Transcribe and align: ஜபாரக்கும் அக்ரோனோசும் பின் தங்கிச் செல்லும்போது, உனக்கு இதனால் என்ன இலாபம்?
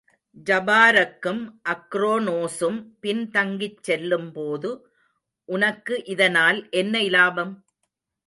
ஜபாரக்கும் 0.47 1.41
அக்ரோனோசும் 1.69 2.79
பின் 2.99 3.29
தங்கிச் 3.33 3.83
செல்லும்போது, 3.83 4.69
உனக்கு 5.49 6.03
இதனால் 6.05 6.69
என்ன 6.71 7.01
இலாபம்? 7.01 7.53